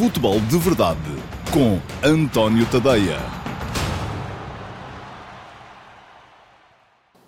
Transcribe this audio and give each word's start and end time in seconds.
Futebol 0.00 0.40
de 0.40 0.56
Verdade 0.56 0.98
com 1.52 1.78
António 2.02 2.64
Tadeia. 2.70 3.18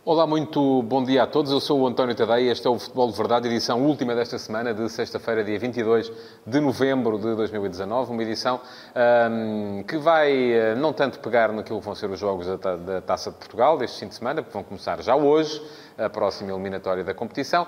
Olá, 0.02 0.26
muito 0.26 0.82
bom 0.84 1.04
dia 1.04 1.24
a 1.24 1.26
todos. 1.26 1.52
Eu 1.52 1.60
sou 1.60 1.82
o 1.82 1.86
António 1.86 2.14
Tadeia. 2.14 2.50
Este 2.50 2.66
é 2.66 2.70
o 2.70 2.78
Futebol 2.78 3.10
de 3.10 3.16
Verdade, 3.18 3.46
edição 3.46 3.82
última 3.82 4.14
desta 4.14 4.38
semana, 4.38 4.72
de 4.72 4.88
sexta-feira, 4.88 5.44
dia 5.44 5.58
22 5.58 6.10
de 6.46 6.60
novembro 6.60 7.18
de 7.18 7.34
2019. 7.36 8.10
Uma 8.10 8.22
edição 8.22 8.58
um, 9.30 9.82
que 9.82 9.98
vai 9.98 10.32
uh, 10.32 10.74
não 10.74 10.94
tanto 10.94 11.18
pegar 11.20 11.52
naquilo 11.52 11.78
que 11.78 11.84
vão 11.84 11.94
ser 11.94 12.08
os 12.08 12.18
jogos 12.18 12.46
da, 12.46 12.76
da 12.76 13.02
Taça 13.02 13.30
de 13.30 13.36
Portugal 13.36 13.76
deste 13.76 14.00
fim 14.00 14.08
de 14.08 14.14
semana, 14.14 14.42
que 14.42 14.50
vão 14.50 14.64
começar 14.64 15.02
já 15.02 15.14
hoje 15.14 15.60
a 15.98 16.08
próxima 16.08 16.50
eliminatória 16.50 17.04
da 17.04 17.14
competição. 17.14 17.66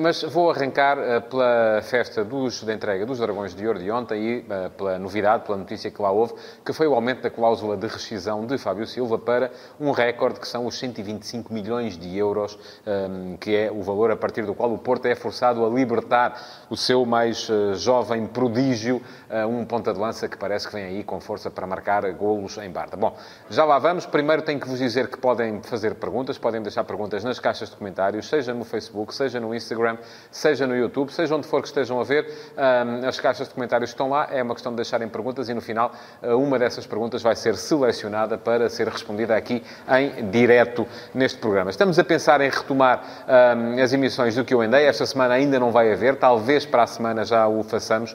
Mas 0.00 0.22
vou 0.22 0.50
arrancar 0.50 0.98
ah, 0.98 1.20
pela 1.20 1.80
festa 1.82 2.24
dos, 2.24 2.62
da 2.62 2.72
entrega 2.72 3.06
dos 3.06 3.18
Dragões 3.18 3.54
de 3.54 3.66
Ouro 3.66 3.78
de 3.78 3.90
ontem 3.90 4.22
e 4.22 4.46
ah, 4.50 4.70
pela 4.70 4.98
novidade, 4.98 5.44
pela 5.44 5.58
notícia 5.58 5.90
que 5.90 6.00
lá 6.00 6.10
houve, 6.10 6.34
que 6.64 6.72
foi 6.72 6.86
o 6.86 6.94
aumento 6.94 7.22
da 7.22 7.30
cláusula 7.30 7.76
de 7.76 7.86
rescisão 7.86 8.46
de 8.46 8.58
Fábio 8.58 8.86
Silva 8.86 9.18
para 9.18 9.50
um 9.78 9.90
recorde 9.90 10.40
que 10.40 10.48
são 10.48 10.66
os 10.66 10.78
125 10.78 11.52
milhões 11.52 11.96
de 11.96 12.16
euros, 12.16 12.58
que 13.40 13.54
é 13.54 13.70
o 13.70 13.82
valor 13.82 14.10
a 14.10 14.16
partir 14.16 14.44
do 14.44 14.54
qual 14.54 14.72
o 14.72 14.78
Porto 14.78 15.06
é 15.06 15.14
forçado 15.14 15.64
a 15.64 15.68
libertar 15.68 16.66
o 16.68 16.76
seu 16.76 17.04
mais 17.04 17.48
ah, 17.50 17.74
jovem 17.74 18.26
prodígio, 18.26 19.00
um 19.48 19.64
ponta 19.64 19.92
de 19.92 19.98
lança 19.98 20.28
que 20.28 20.36
parece 20.36 20.66
que 20.66 20.74
vem 20.74 20.84
aí 20.84 21.04
com 21.04 21.20
força 21.20 21.50
para 21.50 21.66
marcar 21.66 22.10
golos 22.12 22.56
em 22.58 22.70
Barda. 22.70 22.96
Bom, 22.96 23.16
já 23.50 23.64
lá 23.64 23.78
vamos. 23.78 24.06
Primeiro 24.06 24.42
tenho 24.42 24.60
que 24.60 24.68
vos 24.68 24.78
dizer 24.78 25.08
que 25.08 25.18
podem 25.18 25.60
fazer 25.62 25.94
perguntas, 25.94 26.38
podem 26.38 26.62
deixar 26.62 26.84
perguntas 26.84 27.24
nas 27.24 27.33
caixas 27.38 27.70
de 27.70 27.76
comentários, 27.76 28.28
seja 28.28 28.54
no 28.54 28.64
Facebook, 28.64 29.14
seja 29.14 29.40
no 29.40 29.54
Instagram, 29.54 29.96
seja 30.30 30.66
no 30.66 30.76
YouTube, 30.76 31.12
seja 31.12 31.34
onde 31.34 31.46
for 31.46 31.60
que 31.60 31.68
estejam 31.68 32.00
a 32.00 32.04
ver, 32.04 32.26
as 33.06 33.18
caixas 33.20 33.48
de 33.48 33.54
comentários 33.54 33.90
estão 33.90 34.08
lá. 34.08 34.28
É 34.30 34.42
uma 34.42 34.54
questão 34.54 34.72
de 34.72 34.76
deixarem 34.76 35.08
perguntas 35.08 35.48
e 35.48 35.54
no 35.54 35.60
final 35.60 35.92
ah, 36.22 36.34
uma 36.36 36.58
dessas 36.58 36.86
perguntas 36.86 37.22
vai 37.22 37.36
ser 37.36 37.56
selecionada 37.56 38.36
para 38.36 38.68
ser 38.68 38.88
respondida 38.88 39.36
aqui 39.36 39.62
em 39.88 40.30
direto 40.30 40.86
neste 41.14 41.38
programa. 41.38 41.70
Estamos 41.70 41.98
a 41.98 42.04
pensar 42.04 42.40
em 42.40 42.50
retomar 42.50 43.02
as 43.82 43.92
emissões 43.92 44.34
do 44.34 44.44
que 44.44 44.54
eu 44.54 44.60
andei. 44.60 44.86
Esta 44.86 45.06
semana 45.06 45.34
ainda 45.34 45.58
não 45.58 45.70
vai 45.70 45.92
haver, 45.92 46.16
talvez 46.16 46.66
para 46.66 46.82
a 46.82 46.86
semana 46.86 47.24
já 47.24 47.46
o 47.46 47.62
façamos, 47.62 48.14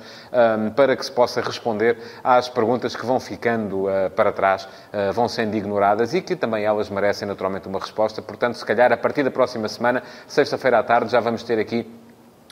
para 0.75 0.95
que 0.95 1.05
se 1.05 1.11
possa 1.11 1.41
responder 1.41 1.97
às 2.23 2.49
perguntas 2.49 2.95
que 2.95 3.05
vão 3.05 3.19
ficando 3.19 3.87
uh, 3.87 4.09
para 4.15 4.31
trás, 4.31 4.63
uh, 4.65 5.13
vão 5.13 5.27
sendo 5.27 5.55
ignoradas 5.55 6.13
e 6.13 6.21
que 6.21 6.35
também 6.35 6.63
elas 6.63 6.89
merecem 6.89 7.27
naturalmente 7.27 7.67
uma 7.67 7.79
resposta. 7.79 8.21
Portanto, 8.21 8.55
se 8.55 8.65
calhar 8.65 8.91
a 8.91 8.97
partir 9.09 9.23
da 9.23 9.31
próxima 9.31 9.67
semana, 9.67 10.03
sexta-feira 10.27 10.77
à 10.77 10.83
tarde, 10.83 11.11
já 11.11 11.19
vamos 11.19 11.41
ter 11.41 11.57
aqui 11.57 11.83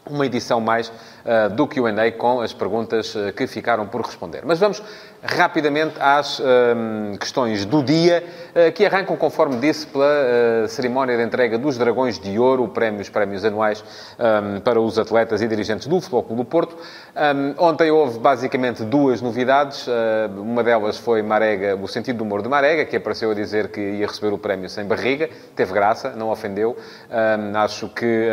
uma 0.10 0.26
edição 0.26 0.60
mais 0.60 0.90
uh, 0.90 1.50
do 1.54 1.68
Q&A 1.68 2.12
com 2.12 2.42
as 2.42 2.54
perguntas 2.54 3.14
uh, 3.16 3.34
que 3.34 3.46
ficaram 3.48 3.86
por 3.86 4.02
responder. 4.02 4.44
Mas 4.46 4.60
vamos 4.60 4.82
rapidamente 5.24 5.96
às 6.00 6.40
uh, 6.40 6.44
questões 7.20 7.66
do 7.66 7.84
dia, 7.84 8.24
que 8.74 8.86
arrancam, 8.86 9.16
conforme 9.16 9.58
disse, 9.58 9.86
pela 9.86 10.68
cerimónia 10.68 11.16
de 11.16 11.24
entrega 11.24 11.60
dos 11.60 11.78
Dragões 11.78 12.18
de 12.18 12.40
Ouro, 12.40 12.68
prémios, 12.68 13.08
os 13.08 13.10
prémios 13.10 13.46
anuais 13.46 13.84
um, 14.18 14.60
para 14.62 14.82
os 14.82 14.98
atletas 14.98 15.44
e 15.44 15.48
dirigentes 15.48 15.86
do 15.86 16.02
Futebol 16.02 16.24
Clube 16.24 16.42
do 16.42 16.46
Porto. 16.46 16.76
Um, 16.76 17.64
ontem 17.64 17.92
houve 17.92 18.18
basicamente 18.18 18.84
duas 18.84 19.22
novidades. 19.22 19.86
uma 20.36 20.64
delas 20.64 20.98
foi 20.98 21.22
Marega, 21.22 21.76
o 21.76 21.88
sentido 21.88 22.18
do 22.18 22.24
humor 22.24 22.42
de 22.42 22.50
Marega, 22.50 22.84
que 22.84 22.96
apareceu 22.96 23.30
a 23.30 23.36
dizer 23.36 23.68
que 23.68 23.80
ia 23.80 24.08
receber 24.08 24.34
o 24.34 24.40
prémio 24.40 24.70
sem 24.70 24.86
barriga. 24.86 25.30
Teve 25.56 25.72
graça, 25.72 26.12
não 26.16 26.30
ofendeu. 26.30 26.76
Um, 27.12 27.58
acho 27.58 27.90
que 27.90 28.28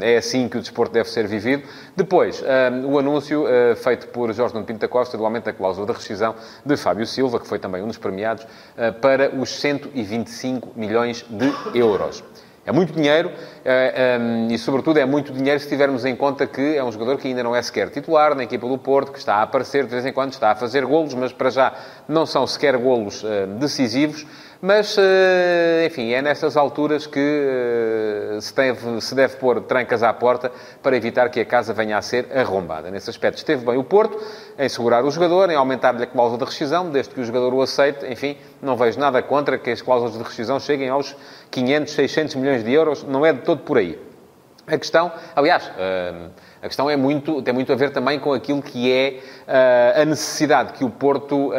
é 0.00 0.16
assim 0.16 0.48
que 0.48 0.56
o 0.56 0.60
desporto 0.60 0.92
deve 0.92 1.10
ser 1.14 1.26
vivido. 1.26 1.62
Depois, 1.96 2.42
um, 2.42 2.92
o 2.92 2.98
anúncio 2.98 3.44
uh, 3.44 3.76
feito 3.76 4.08
por 4.08 4.32
Jorge 4.32 4.54
Nuno 4.54 4.66
Pinto 4.66 4.80
da 4.80 4.88
Costa 4.88 5.16
do 5.16 5.24
aumento 5.24 5.44
da 5.44 5.52
cláusula 5.52 5.86
de 5.86 5.92
rescisão 5.92 6.34
de 6.66 6.76
Fábio 6.76 7.06
Silva, 7.06 7.38
que 7.40 7.46
foi 7.46 7.58
também 7.58 7.82
um 7.82 7.86
dos 7.86 7.98
premiados, 7.98 8.44
uh, 8.44 8.92
para 9.00 9.34
os 9.34 9.50
125 9.60 10.72
milhões 10.76 11.24
de 11.28 11.78
euros. 11.78 12.22
É 12.66 12.72
muito 12.72 12.94
dinheiro 12.94 13.30
um, 13.30 14.48
e, 14.50 14.56
sobretudo, 14.56 14.98
é 14.98 15.04
muito 15.04 15.34
dinheiro 15.34 15.60
se 15.60 15.68
tivermos 15.68 16.06
em 16.06 16.16
conta 16.16 16.46
que 16.46 16.76
é 16.76 16.82
um 16.82 16.90
jogador 16.90 17.18
que 17.18 17.28
ainda 17.28 17.42
não 17.42 17.54
é 17.54 17.60
sequer 17.60 17.90
titular 17.90 18.34
na 18.34 18.44
equipa 18.44 18.66
do 18.66 18.78
Porto, 18.78 19.12
que 19.12 19.18
está 19.18 19.34
a 19.34 19.42
aparecer 19.42 19.84
de 19.84 19.90
vez 19.90 20.06
em 20.06 20.12
quando, 20.14 20.32
está 20.32 20.50
a 20.50 20.54
fazer 20.54 20.86
golos, 20.86 21.12
mas 21.12 21.30
para 21.30 21.50
já 21.50 21.74
não 22.08 22.24
são 22.24 22.46
sequer 22.46 22.78
golos 22.78 23.22
decisivos. 23.58 24.26
Mas, 24.66 24.96
eh, 24.96 25.84
enfim, 25.86 26.14
é 26.14 26.22
nessas 26.22 26.56
alturas 26.56 27.06
que 27.06 27.20
eh, 27.20 28.38
se 28.40 28.56
deve, 28.56 28.98
se 29.02 29.14
deve 29.14 29.36
pôr 29.36 29.60
trancas 29.60 30.02
à 30.02 30.10
porta 30.10 30.50
para 30.82 30.96
evitar 30.96 31.28
que 31.28 31.38
a 31.38 31.44
casa 31.44 31.74
venha 31.74 31.98
a 31.98 32.00
ser 32.00 32.34
arrombada. 32.34 32.90
Nesse 32.90 33.10
aspecto 33.10 33.36
esteve 33.36 33.62
bem 33.62 33.76
o 33.76 33.84
Porto 33.84 34.18
em 34.58 34.66
segurar 34.66 35.04
o 35.04 35.10
jogador, 35.10 35.50
em 35.50 35.54
aumentar-lhe 35.54 36.04
a 36.04 36.06
cláusula 36.06 36.38
de 36.38 36.44
rescisão, 36.46 36.88
desde 36.88 37.12
que 37.12 37.20
o 37.20 37.24
jogador 37.26 37.52
o 37.52 37.60
aceite. 37.60 38.06
Enfim, 38.06 38.38
não 38.62 38.74
vejo 38.74 38.98
nada 38.98 39.20
contra 39.22 39.58
que 39.58 39.68
as 39.68 39.82
cláusulas 39.82 40.16
de 40.16 40.22
rescisão 40.22 40.58
cheguem 40.58 40.88
aos 40.88 41.14
500, 41.50 41.92
600 41.92 42.34
milhões 42.36 42.64
de 42.64 42.72
euros. 42.72 43.04
Não 43.04 43.26
é 43.26 43.34
de 43.34 43.40
todo 43.40 43.60
por 43.64 43.76
aí. 43.76 44.00
A 44.66 44.78
questão, 44.78 45.12
aliás, 45.36 45.66
uh, 45.66 46.30
a 46.64 46.66
questão 46.66 46.88
é 46.88 46.96
muito, 46.96 47.42
tem 47.42 47.52
muito 47.52 47.70
a 47.70 47.76
ver 47.76 47.90
também 47.90 48.18
com 48.18 48.32
aquilo 48.32 48.62
que 48.62 48.90
é 48.90 49.20
uh, 49.42 50.00
a 50.00 50.04
necessidade 50.06 50.72
que 50.72 50.82
o 50.82 50.88
Porto 50.88 51.50
uh, 51.50 51.52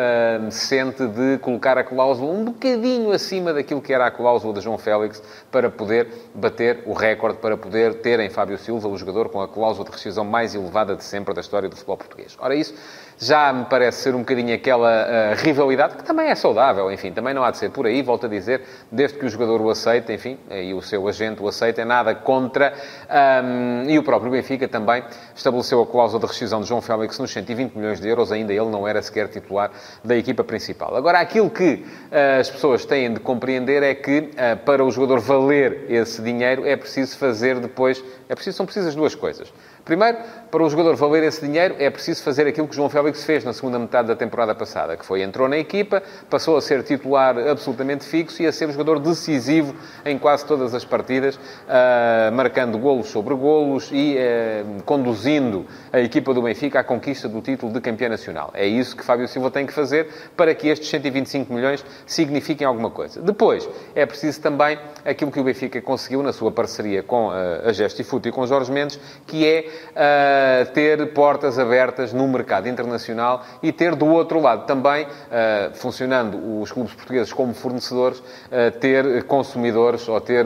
sente 0.50 1.06
de 1.06 1.38
colocar 1.38 1.78
a 1.78 1.84
cláusula 1.84 2.32
um 2.32 2.44
bocadinho 2.46 3.12
acima 3.12 3.54
daquilo 3.54 3.84
que 3.84 3.94
era 3.94 4.08
a 4.08 4.10
cláusula 4.10 4.52
de 4.56 4.62
João 4.62 4.80
Félix 4.80 5.22
para 5.52 5.70
poder 5.70 6.08
bater 6.34 6.82
o 6.88 6.94
recorde, 6.94 7.38
para 7.38 7.56
poder 7.56 8.02
ter 8.02 8.20
em 8.20 8.32
Fábio 8.32 8.58
Silva 8.58 8.88
o 8.88 8.98
jogador 8.98 9.30
com 9.30 9.40
a 9.40 9.48
cláusula 9.48 9.86
de 9.86 9.92
rescisão 9.92 10.26
mais 10.26 10.56
elevada 10.56 10.96
de 10.96 11.04
sempre 11.04 11.36
da 11.36 11.42
história 11.42 11.70
do 11.70 11.76
futebol 11.76 11.98
português. 11.98 12.36
Ora, 12.40 12.56
isso 12.56 12.74
já 13.18 13.52
me 13.54 13.66
parece 13.66 14.02
ser 14.02 14.16
um 14.16 14.20
bocadinho 14.20 14.54
aquela 14.54 15.06
uh, 15.06 15.36
rivalidade, 15.44 15.96
que 15.96 16.04
também 16.04 16.30
é 16.30 16.36
saudável, 16.36 16.92
enfim, 16.92 17.12
também 17.12 17.34
não 17.34 17.44
há 17.44 17.52
de 17.52 17.58
ser 17.58 17.70
por 17.70 17.86
aí, 17.86 18.02
volto 18.02 18.26
a 18.26 18.30
dizer, 18.30 18.62
desde 18.92 19.18
que 19.18 19.26
o 19.26 19.30
jogador 19.30 19.62
o 19.62 19.70
aceite, 19.70 20.12
enfim, 20.12 20.38
e 20.50 20.74
o 20.74 20.82
seu 20.82 21.08
agente 21.08 21.42
o 21.42 21.48
aceite, 21.48 21.80
é 21.80 21.86
nada 21.86 22.14
contra, 22.14 22.74
um, 23.44 23.90
e 23.90 23.98
o 23.98 24.04
próprio 24.04 24.32
Benfica 24.32 24.68
também 24.68 25.04
estabeleceu 25.36 25.82
a 25.82 25.88
cláusula 25.88 26.22
de 26.22 26.28
rescisão 26.28 26.62
de 26.62 26.68
João 26.68 26.82
Félix 26.82 27.18
nos 27.20 27.32
120 27.32 27.74
milhões 27.76 28.00
de 28.00 28.08
euros, 28.08 28.32
ainda 28.32 28.54
ele 28.54 28.70
não 28.70 28.88
era 28.88 29.02
sequer 29.02 29.28
titular 29.28 29.72
da 30.04 30.16
equipa 30.16 30.44
principal. 30.44 30.96
Agora, 30.96 31.20
aquilo 31.20 31.50
que 31.50 31.86
uh, 32.12 32.40
as 32.40 32.50
pessoas 32.50 32.86
têm 32.86 33.14
de 33.14 33.20
compreender 33.20 33.84
é 33.84 33.96
que, 33.96 34.20
uh, 34.20 34.58
para 34.66 34.84
o 34.84 34.92
jogador 34.92 35.20
valer 35.20 35.86
esse 35.90 36.22
dinheiro, 36.22 36.66
é 36.66 36.76
preciso 36.76 37.18
fazer 37.18 37.60
depois, 37.60 38.04
é 38.28 38.36
preciso, 38.36 38.58
são 38.58 38.66
precisas 38.66 38.96
duas 38.96 39.16
coisas. 39.16 39.52
Primeiro, 39.86 40.18
para 40.50 40.64
o 40.64 40.70
jogador 40.70 40.96
valer 40.96 41.22
esse 41.22 41.46
dinheiro, 41.46 41.76
é 41.78 41.92
preciso 41.92 42.24
fazer 42.24 42.48
aquilo 42.48 42.68
que 42.68 42.76
João 42.76 42.90
Félix 42.90 43.24
fez 43.24 43.44
na 43.44 43.54
segunda 43.54 43.78
metade 43.78 44.08
da 44.08 44.16
temporada 44.16 44.56
passada, 44.56 44.98
que 44.98 45.06
foi 45.06 45.22
entrou 45.22 45.48
na 45.48 45.60
equipa, 45.60 46.02
passou 46.28 46.58
a 46.58 46.62
ser 46.62 46.82
titular 46.82 47.38
absolutamente 47.38 48.04
fixo 48.04 48.42
e 48.42 48.48
a 48.48 48.52
ser 48.52 48.68
um 48.68 48.72
jogador 48.72 48.98
decisivo 48.98 49.76
em 50.04 50.18
quase 50.18 50.44
todas 50.44 50.74
as 50.74 50.84
partidas, 50.84 51.36
uh, 51.36 52.32
marcando 52.34 52.80
golos 52.80 53.10
sobre 53.10 53.36
golos 53.36 53.92
e 53.92 54.18
uh, 54.18 54.82
conduzindo 54.84 55.68
a 55.94 56.00
equipa 56.00 56.34
do 56.34 56.42
Benfica 56.42 56.80
à 56.80 56.84
conquista 56.84 57.30
do 57.30 57.40
título 57.40 57.72
de 57.72 57.80
campeão 57.80 58.10
nacional. 58.10 58.50
É 58.56 58.66
isso 58.66 58.98
que 58.98 59.06
Fábio 59.06 59.28
Silva 59.28 59.52
tem 59.52 59.68
que 59.68 59.74
fazer 59.74 60.08
para 60.36 60.56
que 60.56 60.68
estes 60.68 60.90
125 60.90 61.54
milhões 61.54 61.86
signifiquem 62.08 62.66
alguma 62.66 62.90
coisa. 62.90 63.22
Depois, 63.22 63.70
é 63.94 64.04
preciso 64.04 64.42
também 64.42 64.80
aquilo 65.06 65.32
que 65.32 65.40
o 65.40 65.44
Benfica 65.44 65.80
conseguiu 65.80 66.24
na 66.24 66.34
sua 66.34 66.52
parceria 66.52 67.04
com 67.04 67.28
uh, 67.28 67.68
a 67.68 67.72
Gestifoot 67.72 68.28
e 68.28 68.32
com 68.32 68.48
Jorge 68.48 68.72
Mendes, 68.72 69.00
que 69.28 69.46
é 69.46 69.75
uh, 69.76 70.72
ter 70.74 71.14
portas 71.14 71.60
abertas 71.60 72.14
no 72.14 72.28
mercado 72.28 72.68
internacional 72.68 73.44
e 73.62 73.72
ter 73.72 73.96
do 73.96 74.06
outro 74.08 74.40
lado 74.40 74.66
também, 74.66 75.06
uh, 75.06 75.76
funcionando 75.76 76.62
os 76.62 76.72
clubes 76.72 76.94
portugueses 76.94 77.34
como 77.34 77.54
fornecedores, 77.54 78.20
uh, 78.20 78.72
ter 78.80 79.24
consumidores 79.24 80.08
ou 80.08 80.20
ter 80.22 80.46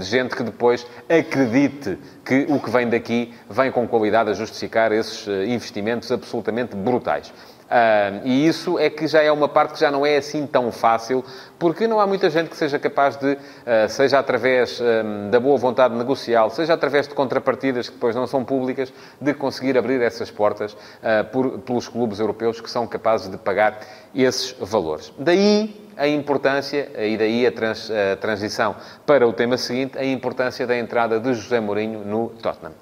gente 0.00 0.34
que 0.34 0.42
depois 0.42 0.86
acredite 1.08 1.98
que 2.24 2.46
o 2.48 2.60
que 2.60 2.70
vem 2.70 2.88
daqui 2.88 3.34
vem 3.48 3.70
com 3.70 3.86
qualidade 3.86 4.30
a 4.30 4.34
justificar 4.34 4.92
esses 4.92 5.26
investimentos 5.46 6.10
absolutamente 6.10 6.76
brutais. 6.76 7.32
Uh, 7.70 8.26
e 8.26 8.48
isso 8.48 8.80
é 8.80 8.90
que 8.90 9.06
já 9.06 9.22
é 9.22 9.30
uma 9.30 9.48
parte 9.48 9.74
que 9.74 9.80
já 9.80 9.92
não 9.92 10.04
é 10.04 10.16
assim 10.16 10.44
tão 10.44 10.72
fácil, 10.72 11.24
porque 11.56 11.86
não 11.86 12.00
há 12.00 12.06
muita 12.06 12.28
gente 12.28 12.50
que 12.50 12.56
seja 12.56 12.80
capaz 12.80 13.16
de, 13.16 13.34
uh, 13.34 13.88
seja 13.88 14.18
através 14.18 14.80
um, 14.80 15.30
da 15.30 15.38
boa 15.38 15.56
vontade 15.56 15.94
negocial, 15.94 16.50
seja 16.50 16.74
através 16.74 17.06
de 17.06 17.14
contrapartidas 17.14 17.88
que 17.88 17.94
depois 17.94 18.16
não 18.16 18.26
são 18.26 18.44
públicas, 18.44 18.92
de 19.20 19.32
conseguir 19.34 19.78
abrir 19.78 20.02
essas 20.02 20.32
portas 20.32 20.72
uh, 20.72 21.24
por, 21.30 21.60
pelos 21.60 21.86
clubes 21.86 22.18
europeus 22.18 22.60
que 22.60 22.68
são 22.68 22.88
capazes 22.88 23.30
de 23.30 23.36
pagar 23.36 23.78
esses 24.12 24.52
valores. 24.58 25.12
Daí 25.16 25.88
a 25.96 26.08
importância, 26.08 26.90
e 26.98 27.16
daí 27.16 27.46
a, 27.46 27.52
trans, 27.52 27.88
a 27.90 28.16
transição 28.16 28.74
para 29.06 29.28
o 29.28 29.32
tema 29.32 29.56
seguinte, 29.56 29.96
a 29.96 30.04
importância 30.04 30.66
da 30.66 30.76
entrada 30.76 31.20
de 31.20 31.34
José 31.34 31.60
Mourinho 31.60 32.00
no 32.00 32.30
Tottenham. 32.30 32.72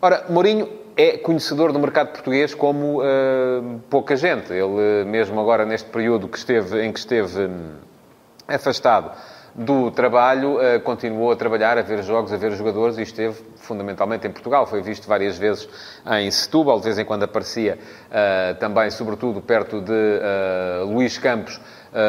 Ora, 0.00 0.24
Mourinho 0.30 0.66
é 1.00 1.16
conhecedor 1.16 1.72
do 1.72 1.78
mercado 1.78 2.08
português 2.08 2.54
como 2.54 3.00
uh, 3.00 3.80
pouca 3.88 4.14
gente. 4.16 4.52
Ele, 4.52 5.04
mesmo 5.06 5.40
agora 5.40 5.64
neste 5.64 5.88
período 5.88 6.28
que 6.28 6.36
esteve, 6.36 6.84
em 6.84 6.92
que 6.92 6.98
esteve 6.98 7.46
um, 7.46 7.70
afastado 8.46 9.12
do 9.54 9.90
trabalho, 9.90 10.56
uh, 10.56 10.78
continuou 10.82 11.32
a 11.32 11.36
trabalhar, 11.36 11.78
a 11.78 11.82
ver 11.82 12.02
jogos, 12.02 12.32
a 12.34 12.36
ver 12.36 12.52
jogadores 12.52 12.98
e 12.98 13.02
esteve 13.02 13.34
fundamentalmente 13.56 14.26
em 14.26 14.30
Portugal. 14.30 14.66
Foi 14.66 14.82
visto 14.82 15.08
várias 15.08 15.38
vezes 15.38 15.66
em 16.18 16.30
Setúbal, 16.30 16.78
de 16.78 16.84
vez 16.84 16.98
em 16.98 17.04
quando 17.04 17.22
aparecia 17.22 17.78
uh, 17.78 18.58
também, 18.58 18.90
sobretudo, 18.90 19.40
perto 19.40 19.80
de 19.80 19.92
uh, 19.92 20.84
Luís 20.84 21.16
Campos, 21.16 21.58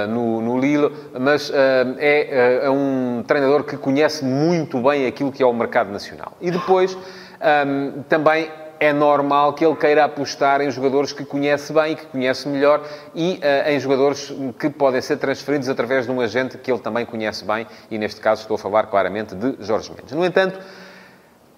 no, 0.09 0.41
no 0.41 0.59
Lille, 0.59 0.93
mas 1.19 1.51
é, 1.51 2.65
é, 2.65 2.69
um 2.69 3.23
treinador 3.25 3.63
que 3.63 3.75
conhece 3.75 4.23
muito 4.23 4.79
bem 4.79 5.07
aquilo 5.07 5.31
que 5.31 5.41
é 5.41 5.45
o 5.45 5.51
mercado 5.51 5.91
nacional. 5.91 6.33
E 6.39 6.51
depois, 6.51 6.95
um, 7.65 8.03
também 8.03 8.47
é 8.81 8.91
normal 8.91 9.53
que 9.53 9.63
ele 9.63 9.75
queira 9.75 10.03
apostar 10.03 10.59
em 10.59 10.71
jogadores 10.71 11.13
que 11.13 11.23
conhece 11.23 11.71
bem, 11.71 11.95
que 11.95 12.07
conhece 12.07 12.47
melhor 12.49 12.83
e 13.13 13.33
uh, 13.33 13.69
em 13.69 13.79
jogadores 13.79 14.33
que 14.57 14.71
podem 14.71 14.99
ser 14.99 15.17
transferidos 15.17 15.69
através 15.69 16.07
de 16.07 16.11
um 16.11 16.19
agente 16.19 16.57
que 16.57 16.71
ele 16.71 16.79
também 16.79 17.05
conhece 17.05 17.45
bem 17.45 17.67
e, 17.91 17.97
neste 17.99 18.19
caso, 18.19 18.41
estou 18.41 18.55
a 18.55 18.57
falar 18.57 18.87
claramente 18.87 19.35
de 19.35 19.55
Jorge 19.59 19.91
Mendes. 19.91 20.13
No 20.13 20.25
entanto, 20.25 20.59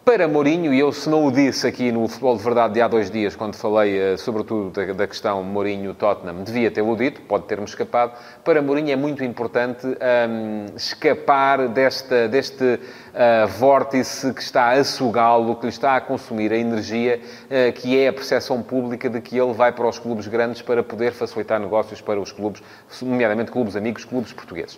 para 0.05 0.27
Mourinho, 0.27 0.73
e 0.73 0.79
eu 0.79 0.91
se 0.91 1.09
não 1.09 1.25
o 1.25 1.31
disse 1.31 1.65
aqui 1.65 1.89
no 1.89 2.05
Futebol 2.09 2.35
de 2.35 2.44
Verdade 2.44 2.73
de 2.73 2.81
há 2.81 2.89
dois 2.89 3.09
dias, 3.09 3.38
quando 3.38 3.55
falei 3.55 4.13
uh, 4.13 4.17
sobretudo 4.17 4.69
da, 4.69 4.91
da 4.91 5.07
questão 5.07 5.41
Mourinho-Tottenham, 5.44 6.44
devia 6.44 6.69
tê-lo 6.69 6.94
dito, 6.97 7.21
pode 7.21 7.45
ter-me 7.45 7.63
escapado. 7.63 8.11
Para 8.44 8.61
Mourinho 8.61 8.91
é 8.91 8.97
muito 8.97 9.23
importante 9.23 9.88
um, 9.88 10.75
escapar 10.75 11.69
desta, 11.69 12.27
deste 12.27 12.63
uh, 12.63 13.47
vórtice 13.57 14.33
que 14.33 14.41
está 14.41 14.71
a 14.71 14.83
sugá-lo, 14.83 15.55
que 15.55 15.67
lhe 15.67 15.69
está 15.69 15.95
a 15.95 16.01
consumir 16.01 16.51
a 16.51 16.57
energia, 16.57 17.21
uh, 17.45 17.71
que 17.71 17.97
é 17.97 18.09
a 18.09 18.13
percepção 18.13 18.61
pública 18.61 19.09
de 19.09 19.21
que 19.21 19.38
ele 19.38 19.53
vai 19.53 19.71
para 19.71 19.88
os 19.88 19.99
clubes 19.99 20.27
grandes 20.27 20.61
para 20.61 20.83
poder 20.83 21.13
facilitar 21.13 21.61
negócios 21.61 22.01
para 22.01 22.19
os 22.19 22.31
clubes, 22.31 22.61
nomeadamente 23.01 23.51
clubes 23.51 23.77
amigos, 23.77 24.03
clubes 24.03 24.33
portugueses. 24.33 24.77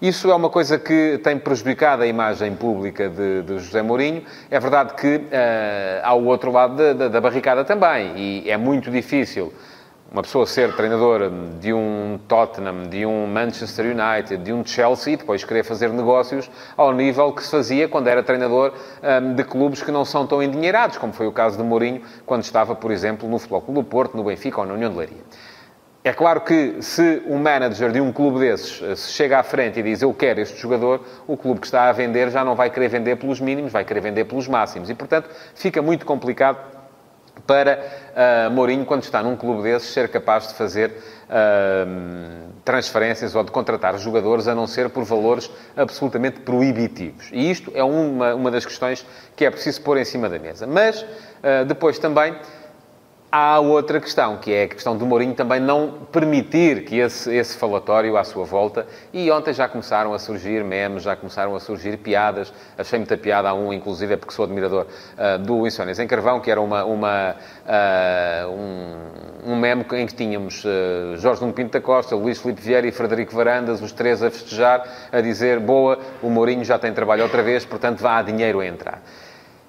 Isso 0.00 0.30
é 0.30 0.34
uma 0.34 0.48
coisa 0.48 0.78
que 0.78 1.20
tem 1.22 1.38
prejudicado 1.38 2.02
a 2.02 2.06
imagem 2.06 2.54
pública 2.56 3.06
de, 3.10 3.42
de 3.42 3.58
José 3.58 3.82
Mourinho. 3.82 4.22
É 4.50 4.58
verdade 4.58 4.94
que 4.94 5.16
uh, 5.16 5.20
há 6.02 6.14
o 6.14 6.24
outro 6.24 6.50
lado 6.50 6.74
da, 6.74 6.92
da, 6.94 7.08
da 7.08 7.20
barricada 7.20 7.66
também, 7.66 8.16
e 8.16 8.50
é 8.50 8.56
muito 8.56 8.90
difícil 8.90 9.52
uma 10.10 10.22
pessoa 10.22 10.46
ser 10.46 10.74
treinador 10.74 11.30
de 11.60 11.74
um 11.74 12.18
Tottenham, 12.26 12.84
de 12.88 13.04
um 13.04 13.26
Manchester 13.26 13.94
United, 13.94 14.42
de 14.42 14.54
um 14.54 14.64
Chelsea, 14.64 15.12
e 15.12 15.16
depois 15.18 15.44
querer 15.44 15.64
fazer 15.64 15.90
negócios 15.90 16.50
ao 16.78 16.94
nível 16.94 17.30
que 17.32 17.44
se 17.44 17.50
fazia 17.50 17.86
quando 17.86 18.08
era 18.08 18.22
treinador 18.22 18.72
um, 19.02 19.34
de 19.34 19.44
clubes 19.44 19.82
que 19.82 19.92
não 19.92 20.06
são 20.06 20.26
tão 20.26 20.42
endinheirados, 20.42 20.96
como 20.96 21.12
foi 21.12 21.26
o 21.26 21.32
caso 21.32 21.58
de 21.58 21.62
Mourinho, 21.62 22.00
quando 22.24 22.42
estava, 22.42 22.74
por 22.74 22.90
exemplo, 22.90 23.28
no 23.28 23.38
Futebol 23.38 23.60
Clube 23.60 23.80
do 23.82 23.84
Porto, 23.84 24.16
no 24.16 24.24
Benfica 24.24 24.62
ou 24.62 24.66
na 24.66 24.72
União 24.72 24.90
de 24.90 24.96
Leiria. 24.96 25.22
É 26.02 26.14
claro 26.14 26.40
que 26.40 26.80
se 26.80 27.22
um 27.26 27.36
manager 27.38 27.92
de 27.92 28.00
um 28.00 28.10
clube 28.10 28.40
desses 28.40 28.80
eh, 28.82 28.96
se 28.96 29.12
chega 29.12 29.38
à 29.38 29.42
frente 29.42 29.80
e 29.80 29.82
diz 29.82 30.00
eu 30.00 30.14
quero 30.14 30.40
este 30.40 30.56
jogador, 30.58 31.04
o 31.26 31.36
clube 31.36 31.60
que 31.60 31.66
está 31.66 31.90
a 31.90 31.92
vender 31.92 32.30
já 32.30 32.42
não 32.42 32.54
vai 32.54 32.70
querer 32.70 32.88
vender 32.88 33.16
pelos 33.16 33.38
mínimos, 33.38 33.70
vai 33.70 33.84
querer 33.84 34.00
vender 34.00 34.24
pelos 34.24 34.48
máximos. 34.48 34.88
E, 34.88 34.94
portanto, 34.94 35.28
fica 35.54 35.82
muito 35.82 36.06
complicado 36.06 36.58
para 37.46 37.84
uh, 38.48 38.50
Mourinho, 38.50 38.86
quando 38.86 39.02
está 39.02 39.22
num 39.22 39.36
clube 39.36 39.62
desses, 39.62 39.92
ser 39.92 40.08
capaz 40.08 40.48
de 40.48 40.54
fazer 40.54 40.90
uh, 40.90 42.50
transferências 42.64 43.34
ou 43.34 43.44
de 43.44 43.50
contratar 43.50 43.98
jogadores, 43.98 44.48
a 44.48 44.54
não 44.54 44.66
ser 44.66 44.88
por 44.88 45.04
valores 45.04 45.50
absolutamente 45.76 46.40
proibitivos. 46.40 47.28
E 47.30 47.50
isto 47.50 47.72
é 47.74 47.84
uma, 47.84 48.34
uma 48.34 48.50
das 48.50 48.64
questões 48.64 49.06
que 49.36 49.44
é 49.44 49.50
preciso 49.50 49.82
pôr 49.82 49.98
em 49.98 50.04
cima 50.04 50.28
da 50.30 50.38
mesa. 50.38 50.66
Mas, 50.66 51.02
uh, 51.02 51.64
depois 51.66 51.98
também 51.98 52.34
Há 53.32 53.60
outra 53.60 54.00
questão, 54.00 54.38
que 54.38 54.52
é 54.52 54.64
a 54.64 54.68
questão 54.68 54.96
do 54.96 55.06
Mourinho 55.06 55.34
também 55.34 55.60
não 55.60 55.92
permitir 56.10 56.84
que 56.84 56.98
esse, 56.98 57.32
esse 57.32 57.56
falatório 57.56 58.16
à 58.16 58.24
sua 58.24 58.44
volta, 58.44 58.88
e 59.12 59.30
ontem 59.30 59.52
já 59.54 59.68
começaram 59.68 60.12
a 60.12 60.18
surgir 60.18 60.64
memes, 60.64 61.04
já 61.04 61.14
começaram 61.14 61.54
a 61.54 61.60
surgir 61.60 61.96
piadas, 61.98 62.52
achei 62.76 62.98
muita 62.98 63.16
piada 63.16 63.48
a 63.48 63.54
um, 63.54 63.72
inclusive 63.72 64.14
é 64.14 64.16
porque 64.16 64.34
sou 64.34 64.44
admirador 64.44 64.84
uh, 65.16 65.38
do 65.38 65.64
Insónias 65.64 66.00
em 66.00 66.08
Carvão, 66.08 66.40
que 66.40 66.50
era 66.50 66.60
uma, 66.60 66.82
uma, 66.84 67.36
uh, 67.66 68.50
um, 68.50 69.52
um 69.52 69.56
meme 69.56 69.86
em 69.92 70.06
que 70.08 70.14
tínhamos 70.14 70.64
uh, 70.64 71.16
Jorge 71.18 71.40
Nuno 71.40 71.52
Pinto 71.52 71.70
da 71.70 71.80
Costa, 71.80 72.16
Luís 72.16 72.40
Filipe 72.40 72.60
Vieira 72.60 72.88
e 72.88 72.90
Frederico 72.90 73.32
Varandas, 73.32 73.80
os 73.80 73.92
três 73.92 74.24
a 74.24 74.30
festejar, 74.32 74.82
a 75.12 75.20
dizer, 75.20 75.60
boa, 75.60 76.00
o 76.20 76.28
Mourinho 76.28 76.64
já 76.64 76.80
tem 76.80 76.92
trabalho 76.92 77.22
outra 77.22 77.44
vez, 77.44 77.64
portanto 77.64 78.00
vá 78.00 78.18
a 78.18 78.22
dinheiro 78.22 78.58
a 78.58 78.66
entrar. 78.66 79.00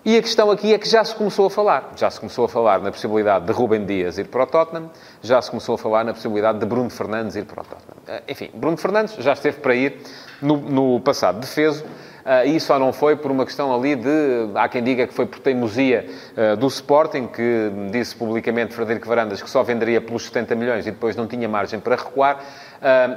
E 0.03 0.18
a 0.18 0.21
questão 0.21 0.50
aqui 0.50 0.74
é 0.74 0.80
que 0.80 0.89
já 0.89 1.03
se 1.03 1.13
começou 1.13 1.45
a 1.45 1.50
falar. 1.50 1.92
Já 1.95 2.09
se 2.09 2.19
começou 2.19 2.45
a 2.45 2.50
falar 2.50 2.80
na 2.80 2.92
possibilidade 2.92 3.45
de 3.45 3.51
Rubem 3.51 3.86
Dias 3.86 4.18
ir 4.18 4.25
para 4.25 4.44
o 4.44 4.48
Tottenham, 4.48 4.89
já 5.21 5.39
se 5.39 5.51
começou 5.51 5.75
a 5.75 5.77
falar 5.77 6.03
na 6.03 6.12
possibilidade 6.12 6.57
de 6.57 6.65
Bruno 6.65 6.89
Fernandes 6.89 7.36
ir 7.36 7.45
para 7.45 7.62
o 7.62 7.63
Tottenham. 7.63 7.98
Eh, 8.07 8.24
enfim, 8.30 8.50
Bruno 8.51 8.77
Fernandes 8.77 9.13
já 9.19 9.33
esteve 9.33 9.59
para 9.59 9.75
ir 9.75 10.01
no, 10.42 10.57
no 10.57 11.00
passado 11.01 11.39
defeso, 11.39 11.86
Uh, 12.21 12.45
e 12.45 12.59
só 12.59 12.77
não 12.77 12.94
foi 12.94 13.15
por 13.15 13.31
uma 13.31 13.45
questão 13.45 13.74
ali 13.74 13.95
de. 13.95 14.09
Há 14.53 14.69
quem 14.69 14.83
diga 14.83 15.07
que 15.07 15.13
foi 15.13 15.25
por 15.25 15.39
teimosia 15.39 16.06
uh, 16.38 16.56
do 16.56 16.68
Sporting, 16.68 17.25
que 17.25 17.71
disse 17.92 18.15
publicamente 18.15 18.75
Frederico 18.75 19.07
Varandas 19.07 19.42
que 19.42 19.50
só 19.50 19.63
venderia 19.63 20.00
pelos 20.00 20.25
70 20.25 20.56
milhões 20.56 20.86
e 20.86 20.92
depois 20.92 21.15
não 21.15 21.25
tinha 21.25 21.50
margem 21.50 21.80
para 21.80 21.95
recuar. 21.95 22.39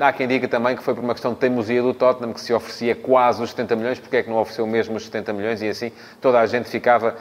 Há 0.01 0.13
quem 0.13 0.29
diga 0.29 0.47
também 0.47 0.77
que 0.77 0.83
foi 0.83 0.95
por 0.95 1.03
uma 1.03 1.15
questão 1.15 1.33
de 1.33 1.39
teimosia 1.39 1.81
do 1.81 1.95
Tottenham, 1.95 2.35
que 2.35 2.41
se 2.41 2.53
oferecia 2.53 2.95
quase 2.95 3.43
os 3.43 3.51
70 3.51 3.77
milhões, 3.77 3.99
porque 3.99 4.19
é 4.19 4.23
que 4.23 4.29
não 4.29 4.37
ofereceu 4.37 4.67
mesmo 4.67 4.97
os 4.97 5.05
70 5.05 5.33
milhões 5.33 5.63
e 5.63 5.69
assim 5.69 5.91
toda 6.21 6.39
a 6.39 6.47
gente 6.47 6.69
ficava 6.69 7.15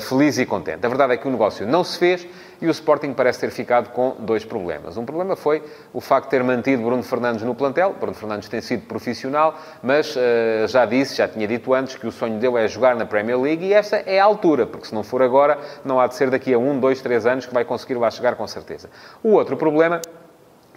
feliz 0.00 0.36
e 0.38 0.44
contente. 0.44 0.84
A 0.84 0.88
verdade 0.88 1.14
é 1.14 1.16
que 1.16 1.26
o 1.26 1.30
negócio 1.30 1.66
não 1.66 1.82
se 1.82 1.98
fez 1.98 2.26
e 2.60 2.66
o 2.66 2.70
Sporting 2.70 3.12
parece 3.12 3.40
ter 3.40 3.50
ficado 3.50 3.90
com 3.90 4.16
dois 4.18 4.44
problemas. 4.44 4.96
Um 4.96 5.04
problema 5.04 5.36
foi 5.36 5.62
o 5.92 6.00
facto 6.00 6.26
de 6.26 6.30
ter 6.30 6.42
mantido 6.42 6.82
Bruno 6.82 7.02
Fernandes 7.02 7.42
no 7.42 7.54
plantel. 7.54 7.94
Bruno 7.98 8.14
Fernandes 8.14 8.48
tem 8.48 8.60
sido 8.60 8.86
profissional, 8.86 9.58
mas 9.82 10.14
uh, 10.16 10.66
já 10.68 10.84
disse, 10.84 11.16
já 11.16 11.28
tinha 11.28 11.46
dito 11.46 11.72
antes, 11.74 11.96
que 11.96 12.06
o 12.06 12.12
sonho 12.12 12.38
dele 12.38 12.58
é 12.58 12.68
jogar 12.68 12.94
na 12.96 13.06
Premier 13.06 13.40
League 13.40 13.64
e 13.64 13.72
essa 13.72 13.96
é 13.96 14.18
a 14.20 14.24
altura, 14.24 14.66
porque 14.66 14.86
se 14.86 14.94
não 14.94 15.02
for 15.02 15.22
agora, 15.22 15.58
não 15.84 16.00
há 16.00 16.06
de 16.06 16.14
ser 16.14 16.30
daqui 16.30 16.52
a 16.52 16.58
um, 16.58 16.78
dois, 16.78 17.00
três 17.00 17.26
anos 17.26 17.46
que 17.46 17.54
vai 17.54 17.64
conseguir 17.64 17.94
lá 17.94 18.10
chegar 18.10 18.34
com 18.36 18.46
certeza. 18.46 18.88
O 19.22 19.30
outro 19.30 19.56
problema 19.56 20.00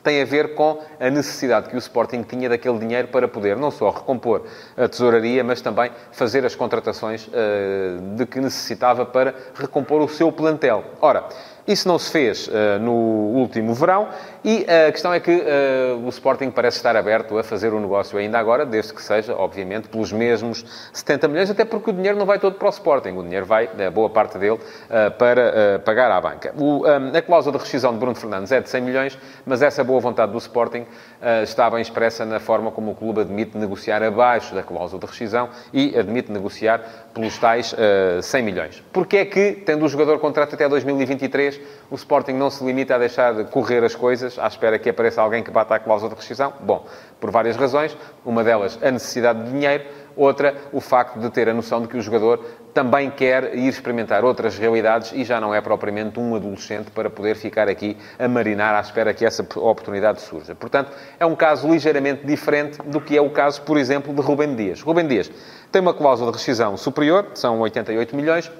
tem 0.03 0.21
a 0.21 0.25
ver 0.25 0.55
com 0.55 0.79
a 0.99 1.09
necessidade 1.09 1.69
que 1.69 1.75
o 1.75 1.79
Sporting 1.79 2.23
tinha 2.23 2.49
daquele 2.49 2.79
dinheiro 2.79 3.07
para 3.07 3.27
poder 3.27 3.57
não 3.57 3.71
só 3.71 3.89
recompor 3.89 4.43
a 4.77 4.87
tesouraria, 4.87 5.43
mas 5.43 5.61
também 5.61 5.91
fazer 6.11 6.45
as 6.45 6.55
contratações 6.55 7.27
uh, 7.27 8.15
de 8.15 8.25
que 8.25 8.39
necessitava 8.39 9.05
para 9.05 9.33
recompor 9.55 10.01
o 10.01 10.07
seu 10.07 10.31
plantel. 10.31 10.83
Ora, 11.01 11.27
isso 11.69 11.87
não 11.87 11.99
se 11.99 12.11
fez 12.11 12.47
uh, 12.47 12.79
no 12.81 12.91
último 12.91 13.75
verão 13.75 14.09
e 14.43 14.65
a 14.87 14.91
questão 14.91 15.13
é 15.13 15.19
que 15.19 15.31
uh, 15.31 16.03
o 16.03 16.09
Sporting 16.09 16.49
parece 16.49 16.77
estar 16.77 16.95
aberto 16.95 17.37
a 17.37 17.43
fazer 17.43 17.73
o 17.73 17.79
negócio 17.79 18.17
ainda 18.17 18.39
agora, 18.39 18.65
desde 18.65 18.93
que 18.93 19.01
seja, 19.03 19.35
obviamente, 19.35 19.87
pelos 19.87 20.11
mesmos 20.11 20.65
70 20.93 21.27
milhões, 21.27 21.49
até 21.51 21.63
porque 21.63 21.91
o 21.91 21.93
dinheiro 21.93 22.17
não 22.17 22.25
vai 22.25 22.39
todo 22.39 22.55
para 22.55 22.67
o 22.67 22.69
Sporting, 22.69 23.09
o 23.09 23.21
dinheiro 23.21 23.45
vai, 23.45 23.69
a 23.85 23.91
boa 23.91 24.09
parte 24.09 24.37
dele, 24.39 24.53
uh, 24.55 25.11
para 25.17 25.79
pagar 25.85 26.09
à 26.11 26.19
banca. 26.19 26.53
O, 26.57 26.87
um, 26.87 27.15
a 27.15 27.21
cláusula 27.21 27.57
de 27.57 27.63
rescisão 27.63 27.93
de 27.93 27.99
Bruno 27.99 28.15
Fernandes 28.15 28.51
é 28.51 28.61
de 28.61 28.69
100 28.69 28.81
milhões, 28.81 29.19
mas 29.45 29.61
essa 29.61 29.83
boa 29.83 29.99
vontade 29.99 30.31
do 30.31 30.37
Sporting 30.37 30.85
está 31.43 31.69
bem 31.69 31.81
expressa 31.81 32.25
na 32.25 32.39
forma 32.39 32.71
como 32.71 32.91
o 32.91 32.95
clube 32.95 33.21
admite 33.21 33.57
negociar 33.57 34.01
abaixo 34.01 34.55
da 34.55 34.63
cláusula 34.63 34.99
de 35.01 35.05
rescisão 35.05 35.49
e 35.73 35.97
admite 35.97 36.31
negociar 36.31 36.81
pelos 37.13 37.37
tais 37.37 37.75
100 38.21 38.41
milhões. 38.41 38.83
Porquê 38.93 39.17
é 39.17 39.25
que, 39.25 39.51
tendo 39.51 39.85
o 39.85 39.89
jogador 39.89 40.17
contrato 40.19 40.55
até 40.55 40.67
2023, 40.67 41.58
o 41.89 41.95
Sporting 41.95 42.33
não 42.33 42.49
se 42.49 42.63
limita 42.63 42.95
a 42.95 42.97
deixar 42.97 43.33
de 43.33 43.45
correr 43.45 43.83
as 43.83 43.95
coisas 43.95 44.37
à 44.37 44.47
espera 44.47 44.77
que 44.77 44.89
apareça 44.89 45.21
alguém 45.21 45.43
que 45.43 45.51
bata 45.51 45.75
a 45.75 45.79
cláusula 45.79 46.11
de 46.11 46.15
rescisão? 46.15 46.53
Bom, 46.59 46.85
por 47.19 47.31
várias 47.31 47.57
razões. 47.57 47.97
Uma 48.25 48.43
delas, 48.43 48.77
a 48.81 48.91
necessidade 48.91 49.43
de 49.43 49.51
dinheiro. 49.51 49.83
Outra, 50.15 50.55
o 50.73 50.81
facto 50.81 51.17
de 51.17 51.29
ter 51.29 51.47
a 51.47 51.53
noção 51.53 51.81
de 51.81 51.87
que 51.87 51.95
o 51.95 52.01
jogador 52.01 52.43
também 52.73 53.09
quer 53.09 53.55
ir 53.55 53.67
experimentar 53.67 54.25
outras 54.25 54.57
realidades 54.57 55.13
e 55.13 55.23
já 55.23 55.39
não 55.39 55.55
é 55.55 55.61
propriamente 55.61 56.19
um 56.19 56.35
adolescente 56.35 56.91
para 56.91 57.09
poder 57.09 57.35
ficar 57.35 57.69
aqui 57.69 57.95
a 58.17 58.27
marinar 58.27 58.75
à 58.75 58.81
espera 58.81 59.13
que 59.13 59.25
essa 59.25 59.43
oportunidade 59.57 60.21
surja. 60.21 60.53
Portanto, 60.55 60.91
é 61.19 61.25
um 61.25 61.35
caso 61.35 61.69
ligeiramente 61.69 62.25
diferente 62.25 62.79
do 62.83 62.99
que 62.99 63.15
é 63.15 63.21
o 63.21 63.29
caso, 63.29 63.61
por 63.61 63.77
exemplo, 63.77 64.13
de 64.13 64.21
Rubem 64.21 64.55
Dias. 64.55 64.81
Rubem 64.81 65.07
Dias 65.07 65.31
tem 65.71 65.81
uma 65.81 65.93
cláusula 65.93 66.31
de 66.31 66.37
rescisão 66.37 66.75
superior, 66.75 67.27
são 67.33 67.59
88 67.59 68.15
milhões, 68.15 68.51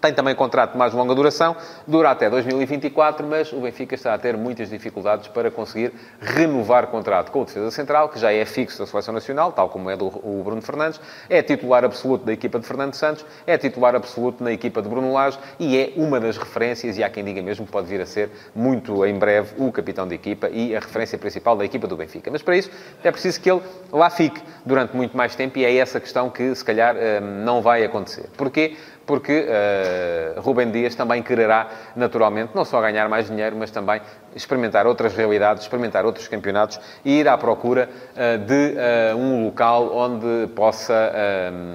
tem 0.00 0.12
também 0.12 0.34
contrato 0.34 0.72
de 0.72 0.78
mais 0.78 0.92
longa 0.92 1.14
duração, 1.14 1.56
dura 1.86 2.10
até 2.10 2.30
2024, 2.30 3.26
mas 3.26 3.52
o 3.52 3.60
Benfica 3.60 3.94
está 3.94 4.14
a 4.14 4.18
ter 4.18 4.36
muitas 4.36 4.70
dificuldades 4.70 5.28
para 5.28 5.50
conseguir 5.50 5.92
renovar 6.20 6.86
contrato 6.86 7.30
com 7.30 7.42
o 7.42 7.44
defesa 7.44 7.70
central, 7.70 8.08
que 8.08 8.18
já 8.18 8.32
é 8.32 8.44
fixo 8.44 8.78
da 8.78 8.86
Seleção 8.86 9.12
Nacional, 9.12 9.52
tal 9.52 9.68
como 9.68 9.90
é 9.90 9.96
do 9.96 10.06
o 10.06 10.42
Bruno 10.44 10.62
Fernandes, 10.62 11.00
é 11.28 11.42
titular 11.42 11.84
absoluto 11.84 12.24
da 12.24 12.32
equipa 12.32 12.58
de 12.58 12.66
Fernando 12.66 12.94
Santos, 12.94 13.24
é 13.46 13.58
titular 13.58 13.94
absoluto 13.94 14.42
na 14.42 14.52
equipa 14.52 14.80
de 14.80 14.88
Bruno 14.88 15.12
Lage 15.12 15.38
e 15.58 15.76
é 15.76 15.92
uma 15.96 16.20
das 16.20 16.36
referências, 16.36 16.96
e 16.96 17.02
há 17.02 17.10
quem 17.10 17.24
diga 17.24 17.42
mesmo 17.42 17.66
que 17.66 17.72
pode 17.72 17.86
vir 17.88 18.00
a 18.00 18.06
ser, 18.06 18.30
muito 18.54 19.04
em 19.04 19.14
breve, 19.18 19.54
o 19.58 19.72
capitão 19.72 20.06
da 20.06 20.14
equipa 20.14 20.48
e 20.48 20.76
a 20.76 20.80
referência 20.80 21.18
principal 21.18 21.56
da 21.56 21.64
equipa 21.64 21.86
do 21.86 21.96
Benfica. 21.96 22.30
Mas 22.30 22.42
para 22.42 22.56
isso 22.56 22.70
é 23.02 23.10
preciso 23.10 23.40
que 23.40 23.50
ele 23.50 23.62
lá 23.92 24.10
fique 24.10 24.40
durante 24.64 24.96
muito 24.96 25.16
mais 25.16 25.34
tempo 25.34 25.58
e 25.58 25.64
é 25.64 25.76
essa 25.76 25.98
questão 26.00 26.30
que, 26.30 26.54
se 26.54 26.64
calhar, 26.64 26.96
eh, 26.96 27.20
não 27.20 27.60
vai 27.62 27.84
acontecer. 27.84 28.28
Porquê? 28.36 28.76
Porque 29.08 29.46
uh, 29.48 30.40
Rubem 30.42 30.70
Dias 30.70 30.94
também 30.94 31.22
quererá, 31.22 31.66
naturalmente, 31.96 32.54
não 32.54 32.62
só 32.62 32.78
ganhar 32.78 33.08
mais 33.08 33.26
dinheiro, 33.26 33.56
mas 33.56 33.70
também 33.70 34.02
experimentar 34.36 34.86
outras 34.86 35.16
realidades, 35.16 35.62
experimentar 35.62 36.04
outros 36.04 36.28
campeonatos 36.28 36.78
e 37.02 37.20
ir 37.20 37.26
à 37.26 37.38
procura 37.38 37.88
uh, 37.88 38.38
de 38.44 38.74
uh, 38.74 39.16
um 39.16 39.46
local 39.46 39.96
onde 39.96 40.48
possa 40.48 41.10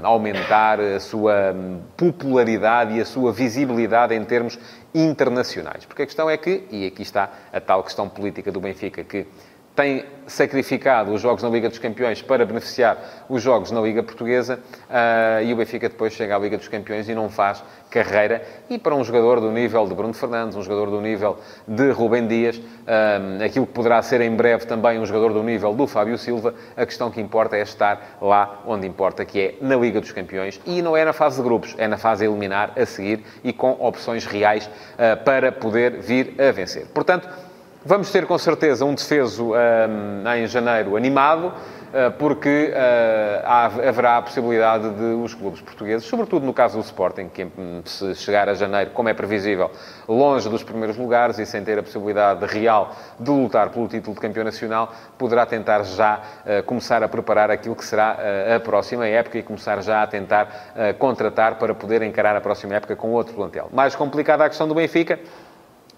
aumentar 0.04 0.80
a 0.80 1.00
sua 1.00 1.56
popularidade 1.98 2.98
e 2.98 3.02
a 3.02 3.06
sua 3.06 3.32
visibilidade 3.32 4.14
em 4.14 4.24
termos 4.24 4.60
internacionais. 4.94 5.86
Porque 5.86 6.04
a 6.04 6.06
questão 6.06 6.30
é 6.30 6.38
que, 6.38 6.68
e 6.70 6.86
aqui 6.86 7.02
está 7.02 7.32
a 7.52 7.60
tal 7.60 7.82
questão 7.84 8.08
política 8.08 8.52
do 8.52 8.62
Benfica, 8.62 9.04
que 9.04 9.26
tem 9.76 10.06
sacrificado 10.28 11.12
os 11.12 11.22
jogos 11.22 11.44
na 11.44 11.50
Liga 11.50 11.68
dos 11.68 11.80
Campeões 11.80 12.22
para 12.22 12.46
beneficiar 12.46 13.26
os 13.28 13.42
jogos 13.42 13.72
na 13.72 13.82
Liga 13.82 14.04
Portuguesa 14.04 14.60
uh, 14.90 15.44
e 15.44 15.52
o 15.52 15.56
Benfica 15.56 15.90
depois 15.90 16.14
chega 16.14 16.36
à 16.36 16.40
Liga 16.40 16.58
dos 16.58 16.68
Campeões 16.68 17.10
e 17.10 17.16
não 17.16 17.30
faz 17.30 17.64
carreira. 17.90 18.44
E 18.70 18.78
para 18.78 18.96
um 18.96 19.04
jogador 19.04 19.40
do 19.40 19.52
nível 19.52 19.86
de 19.88 19.94
Bruno 19.94 20.14
Fernandes, 20.14 20.56
um 20.56 20.64
jogador 20.64 20.90
do 20.90 21.02
nível 21.02 21.38
de 21.68 21.92
Rubem 21.92 22.28
Dias, 22.28 22.58
uh, 22.58 23.44
aquilo 23.44 23.66
que 23.66 23.74
poderá 23.74 24.02
ser 24.02 24.22
em 24.22 24.36
breve 24.36 24.66
também 24.66 25.00
um 25.00 25.06
jogador 25.06 25.34
do 25.34 25.44
nível 25.44 25.74
do 25.74 25.88
Fábio 25.88 26.18
Silva, 26.18 26.54
a 26.78 26.86
questão 26.86 27.10
que 27.12 27.20
importa 27.20 27.58
é 27.58 27.62
estar 27.62 28.18
lá 28.22 28.62
onde 28.66 28.88
importa, 28.88 29.26
que 29.26 29.40
é 29.40 29.56
na 29.60 29.76
Liga 29.76 30.00
dos 30.00 30.12
Campeões. 30.12 30.62
E 30.66 30.82
não 30.82 30.96
é 30.96 31.04
na 31.04 31.14
fase 31.14 31.38
de 31.38 31.44
grupos, 31.44 31.76
é 31.78 31.88
na 31.88 31.98
fase 31.98 32.26
a 32.26 32.30
eliminar, 32.30 32.74
a 32.78 32.86
seguir 32.86 33.24
e 33.44 33.52
com 33.52 33.72
opções 33.80 34.26
reais 34.26 34.68
uh, 34.68 35.24
para 35.24 35.52
poder 35.52 36.00
vir 36.00 36.36
a 36.40 36.52
vencer. 36.52 36.88
Portanto, 36.94 37.28
Vamos 37.86 38.10
ter 38.10 38.26
com 38.26 38.38
certeza 38.38 38.86
um 38.86 38.96
defeso 38.96 39.52
um, 39.52 40.34
em 40.38 40.48
janeiro 40.48 40.96
animado, 40.96 41.48
uh, 41.48 42.12
porque 42.18 42.72
uh, 42.72 43.42
há, 43.44 43.66
haverá 43.66 44.18
a 44.20 44.22
possibilidade 44.22 44.90
de 44.92 45.04
os 45.22 45.34
clubes 45.34 45.60
portugueses, 45.60 46.08
sobretudo 46.08 46.46
no 46.46 46.54
caso 46.54 46.78
do 46.78 46.84
Sporting, 46.86 47.28
que 47.28 47.46
se 47.84 48.16
chegar 48.16 48.48
a 48.48 48.54
janeiro, 48.54 48.92
como 48.92 49.10
é 49.10 49.14
previsível, 49.14 49.70
longe 50.08 50.48
dos 50.48 50.64
primeiros 50.64 50.96
lugares 50.96 51.38
e 51.40 51.46
sem 51.46 51.62
ter 51.62 51.78
a 51.78 51.84
possibilidade 51.84 52.46
real 52.46 52.96
de 53.20 53.30
lutar 53.30 53.70
pelo 53.70 53.90
título 53.90 54.16
de 54.16 54.22
campeão 54.22 54.46
nacional, 54.46 54.94
poderá 55.18 55.46
tentar 55.46 55.84
já 55.84 56.22
uh, 56.46 56.64
começar 56.64 57.04
a 57.04 57.10
preparar 57.10 57.52
aquilo 57.52 57.76
que 57.76 57.84
será 57.84 58.18
a 58.56 58.60
próxima 58.62 59.06
época 59.08 59.40
e 59.40 59.44
começar 59.44 59.82
já 59.84 60.04
a 60.04 60.08
tentar 60.08 60.74
contratar 60.98 61.56
para 61.56 61.76
poder 61.76 62.02
encarar 62.02 62.34
a 62.34 62.40
próxima 62.40 62.76
época 62.76 62.96
com 62.96 63.12
outro 63.12 63.34
plantel. 63.34 63.68
Mais 63.74 63.94
complicada 63.94 64.46
a 64.46 64.48
questão 64.48 64.70
do 64.70 64.74
Benfica 64.74 65.20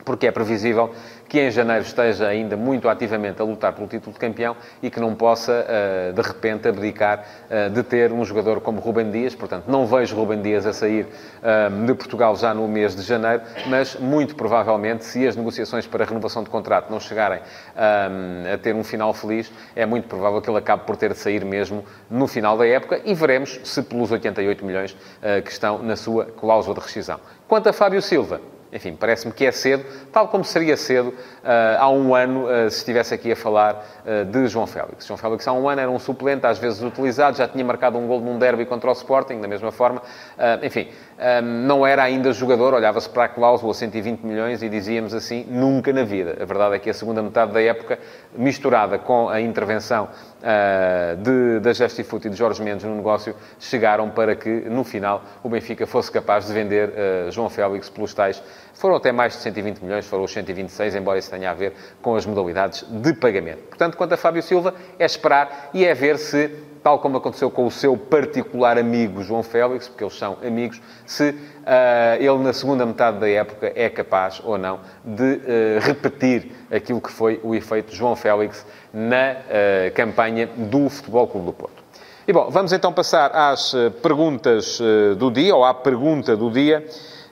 porque 0.06 0.28
é 0.28 0.32
previsível 0.32 0.94
que 1.28 1.40
em 1.40 1.52
janeiro 1.52 1.84
esteja 1.84 2.28
ainda 2.28 2.56
muito 2.56 2.88
ativamente 2.88 3.42
a 3.42 3.46
lutar 3.46 3.74
pelo 3.74 3.88
título 3.88 4.14
de 4.14 4.20
campeão 4.20 4.56
e 4.82 4.90
que 4.90 5.00
não 5.00 5.16
possa, 5.16 5.66
eh, 5.68 6.12
de 6.14 6.22
repente, 6.22 6.68
abdicar 6.68 7.26
eh, 7.50 7.70
de 7.70 7.84
ter 7.84 8.12
um 8.12 8.24
jogador 8.24 8.62
como 8.62 8.80
Rubem 8.80 9.10
Dias. 9.10 9.34
Portanto, 9.34 9.66
não 9.68 9.88
vejo 9.88 10.16
Rubem 10.16 10.42
Dias 10.42 10.66
a 10.66 10.74
sair 10.74 11.08
eh, 11.42 11.70
de 11.70 11.94
Portugal 11.96 12.36
já 12.36 12.54
no 12.54 12.68
mês 12.68 12.96
de 12.96 13.02
janeiro, 13.02 13.42
mas 13.68 13.96
muito 13.96 14.36
provavelmente, 14.36 15.04
se 15.04 15.28
as 15.28 15.36
negociações 15.36 15.88
para 15.88 16.04
a 16.04 16.08
renovação 16.08 16.44
de 16.44 16.50
contrato 16.50 16.92
não 16.92 17.00
chegarem 17.00 17.40
a 17.76 18.58
ter 18.58 18.76
um 18.76 18.84
final 18.84 19.14
feliz, 19.14 19.52
é 19.76 19.86
muito 19.86 20.08
provável 20.08 20.42
que 20.42 20.50
ele 20.50 20.58
acabe 20.58 20.84
por 20.86 20.96
ter 20.96 21.12
de 21.14 21.20
sair 21.20 21.44
mesmo 21.44 21.84
no 22.10 22.28
final 22.28 22.58
da 22.58 22.68
época 22.68 23.02
e 23.04 23.14
veremos 23.14 23.60
se 23.64 23.82
pelos 23.82 24.12
88 24.12 24.66
milhões 24.66 24.96
que 25.44 25.52
estão 25.52 25.82
na 25.82 25.96
sua 25.96 26.26
cláusula 26.26 26.76
de 26.76 26.82
rescisão. 26.82 27.20
Quanto 27.48 27.70
a 27.70 27.74
Fábio 27.74 28.02
Silva, 28.02 28.40
enfim, 28.76 28.96
parece-me 28.96 29.32
que 29.32 29.46
é 29.46 29.52
cedo, 29.52 29.86
tal 30.12 30.28
como 30.28 30.44
seria 30.44 30.76
cedo 30.76 31.10
uh, 31.10 31.80
há 31.80 31.90
um 31.90 32.14
ano 32.14 32.46
uh, 32.46 32.70
se 32.70 32.80
estivesse 32.80 33.14
aqui 33.14 33.32
a 33.32 33.36
falar 33.36 33.86
uh, 34.06 34.26
de 34.26 34.48
João 34.48 34.68
Félix. 34.68 35.06
João 35.06 35.18
Félix 35.18 35.48
há 35.48 35.54
um 35.54 35.70
ano 35.70 35.82
era 35.82 35.90
um 35.90 36.00
suplente, 36.00 36.46
às 36.46 36.58
vezes 36.58 36.82
utilizado, 36.82 37.38
já 37.38 37.48
tinha 37.48 37.64
marcado 37.64 37.98
um 37.98 38.08
gol 38.08 38.20
num 38.20 38.38
derby 38.38 38.66
contra 38.66 38.90
o 38.90 38.94
Sporting, 38.94 39.40
da 39.40 39.48
mesma 39.48 39.72
forma. 39.72 40.02
enfim, 40.62 40.90
não 41.44 41.86
era 41.86 42.04
ainda 42.04 42.34
jogador, 42.34 42.74
olhava-se 42.74 43.10
para 43.10 43.26
a 43.26 43.28
cláusula 43.28 43.74
120 43.74 44.22
milhões 44.22 44.62
e 44.62 44.70
dizíamos 44.70 45.14
assim, 45.14 45.46
nunca 45.50 45.94
na 45.94 46.04
vida. 46.04 46.38
A 46.42 46.46
verdade 46.46 46.76
é 46.76 46.80
que 46.80 46.90
a 46.90 46.94
segunda 46.94 47.22
metade 47.22 47.54
da 47.54 47.62
época, 47.62 48.00
misturada 48.36 48.98
com 48.98 49.30
a 49.30 49.40
intervenção 49.40 50.10
de, 51.18 51.60
da 51.60 51.74
Gestifute 51.74 52.28
e 52.28 52.30
de 52.32 52.36
Jorge 52.36 52.62
Mendes 52.62 52.86
no 52.86 52.96
negócio, 52.96 53.36
chegaram 53.60 54.10
para 54.10 54.36
que, 54.36 54.50
no 54.50 54.84
final, 54.84 55.24
o 55.44 55.50
Benfica 55.50 55.88
fosse 55.88 56.12
capaz 56.12 56.48
de 56.48 56.54
vender 56.54 56.92
João 57.32 57.50
Félix 57.50 57.90
pelos 57.90 58.14
tais 58.14 58.42
foram 58.76 58.96
até 58.96 59.12
mais 59.12 59.34
de 59.34 59.40
120 59.40 59.80
milhões, 59.80 60.06
foram 60.06 60.24
os 60.24 60.32
126, 60.32 60.96
embora 60.96 61.18
isso 61.18 61.32
tenha 61.32 61.50
a 61.50 61.54
ver 61.54 61.74
com 62.02 62.16
as 62.16 62.26
modalidades 62.26 62.86
de 62.88 63.14
pagamento. 63.14 63.64
Portanto, 63.70 63.98
quanto 63.98 64.14
a 64.14 64.18
Fábio 64.18 64.44
Silva, 64.44 64.76
é 65.00 65.06
esperar 65.06 65.70
e 65.74 65.86
é 65.86 65.94
ver 65.94 66.18
se, 66.18 66.50
tal 66.84 67.00
como 67.00 67.18
aconteceu 67.18 67.50
com 67.50 67.66
o 67.66 67.72
seu 67.72 67.98
particular 67.98 68.78
amigo 68.78 69.24
João 69.24 69.42
Félix, 69.42 69.88
porque 69.88 70.04
eles 70.04 70.18
são 70.18 70.38
amigos, 70.46 70.82
se 71.06 71.30
uh, 71.30 71.36
ele 72.20 72.38
na 72.40 72.54
segunda 72.54 72.86
metade 72.86 73.18
da 73.18 73.30
época 73.30 73.72
é 73.74 73.90
capaz 73.90 74.42
ou 74.44 74.58
não 74.58 74.80
de 75.04 75.24
uh, 75.24 75.80
repetir 75.82 76.52
aquilo 76.70 77.00
que 77.00 77.12
foi 77.12 77.40
o 77.44 77.56
efeito 77.56 77.96
João 77.96 78.16
Félix 78.16 78.66
na 78.94 79.34
uh, 79.34 79.94
campanha 79.96 80.48
do 80.48 80.90
Futebol 80.90 81.28
Clube 81.28 81.48
do 81.48 81.54
Porto. 81.54 81.84
E 82.28 82.34
bom, 82.34 82.50
vamos 82.50 82.74
então 82.74 82.92
passar 82.92 83.32
às 83.34 83.72
perguntas 84.02 84.80
do 85.16 85.30
dia, 85.30 85.56
ou 85.56 85.64
à 85.64 85.76
pergunta 85.76 86.36
do 86.36 86.50
dia. 86.50 86.84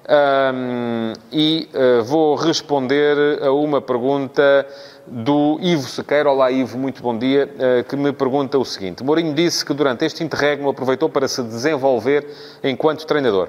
Um, 0.05 1.13
e 1.31 1.69
uh, 1.73 2.03
vou 2.03 2.35
responder 2.35 3.41
a 3.41 3.53
uma 3.53 3.81
pergunta 3.81 4.67
do 5.07 5.57
Ivo 5.61 5.87
Sequeira. 5.87 6.29
Olá, 6.29 6.51
Ivo, 6.51 6.77
muito 6.77 7.01
bom 7.01 7.17
dia. 7.17 7.49
Uh, 7.55 7.83
que 7.85 7.95
me 7.95 8.11
pergunta 8.11 8.57
o 8.57 8.65
seguinte: 8.65 9.01
Mourinho 9.01 9.33
disse 9.33 9.65
que 9.65 9.73
durante 9.73 10.03
este 10.03 10.21
interregno 10.21 10.69
aproveitou 10.69 11.07
para 11.07 11.25
se 11.27 11.41
desenvolver 11.41 12.27
enquanto 12.61 13.05
treinador. 13.05 13.47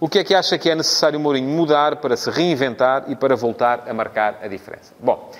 O 0.00 0.08
que 0.08 0.18
é 0.18 0.24
que 0.24 0.34
acha 0.34 0.58
que 0.58 0.68
é 0.68 0.74
necessário 0.74 1.20
Mourinho 1.20 1.48
mudar 1.48 1.96
para 1.96 2.16
se 2.16 2.28
reinventar 2.30 3.04
e 3.06 3.14
para 3.14 3.36
voltar 3.36 3.84
a 3.88 3.94
marcar 3.94 4.40
a 4.42 4.48
diferença? 4.48 4.92
Bom, 4.98 5.30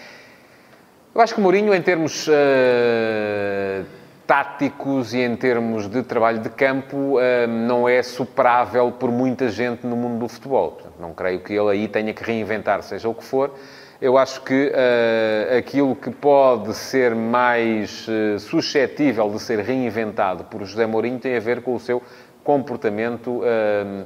eu 1.12 1.20
acho 1.20 1.34
que 1.34 1.40
Mourinho, 1.40 1.74
em 1.74 1.82
termos. 1.82 2.28
Uh 2.28 4.01
táticos 4.26 5.14
e 5.14 5.18
em 5.18 5.36
termos 5.36 5.88
de 5.88 6.02
trabalho 6.02 6.40
de 6.40 6.48
campo 6.48 7.18
hum, 7.18 7.20
não 7.66 7.88
é 7.88 8.02
superável 8.02 8.92
por 8.92 9.10
muita 9.10 9.48
gente 9.48 9.86
no 9.86 9.96
mundo 9.96 10.20
do 10.20 10.28
futebol. 10.28 10.78
Não 10.98 11.12
creio 11.12 11.40
que 11.40 11.52
ele 11.52 11.70
aí 11.70 11.88
tenha 11.88 12.12
que 12.14 12.22
reinventar, 12.22 12.82
seja 12.82 13.08
o 13.08 13.14
que 13.14 13.24
for. 13.24 13.52
Eu 14.02 14.18
acho 14.18 14.40
que 14.42 14.72
uh, 14.72 15.56
aquilo 15.56 15.94
que 15.94 16.10
pode 16.10 16.74
ser 16.74 17.14
mais 17.14 18.04
uh, 18.08 18.36
suscetível 18.40 19.30
de 19.30 19.38
ser 19.38 19.60
reinventado 19.60 20.42
por 20.42 20.64
José 20.64 20.84
Mourinho 20.86 21.20
tem 21.20 21.36
a 21.36 21.40
ver 21.40 21.62
com 21.62 21.76
o 21.76 21.78
seu 21.78 22.02
comportamento 22.42 23.30
uh, 23.30 24.04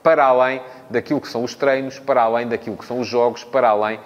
para 0.00 0.26
além 0.26 0.62
daquilo 0.88 1.20
que 1.20 1.26
são 1.26 1.42
os 1.42 1.56
treinos, 1.56 1.98
para 1.98 2.22
além 2.22 2.46
daquilo 2.46 2.76
que 2.76 2.84
são 2.84 3.00
os 3.00 3.08
jogos, 3.08 3.42
para 3.42 3.70
além, 3.70 3.98